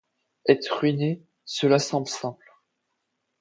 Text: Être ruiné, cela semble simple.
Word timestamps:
Être 0.47 0.79
ruiné, 0.79 1.21
cela 1.45 1.77
semble 1.77 2.07
simple. 2.07 2.49